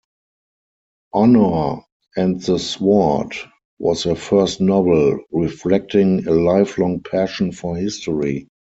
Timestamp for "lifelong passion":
6.31-7.51